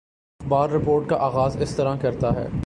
اخبار 0.39 0.69
رپورٹ 0.69 1.09
کا 1.09 1.17
آغاز 1.21 1.55
اس 1.61 1.75
طرح 1.75 1.95
کرتا 2.01 2.33
ہے 2.35 2.47